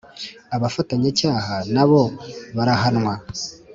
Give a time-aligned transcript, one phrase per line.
[0.55, 2.01] abafatanyacyaha nabo
[2.55, 3.13] barahanwa.